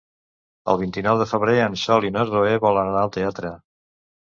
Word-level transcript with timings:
El 0.71 0.79
vint-i-nou 0.83 1.19
de 1.19 1.27
febrer 1.33 1.59
en 1.67 1.77
Sol 1.83 2.09
i 2.11 2.13
na 2.17 2.25
Zoè 2.33 2.57
volen 2.67 2.91
anar 2.95 3.07
al 3.07 3.15
teatre. 3.21 3.55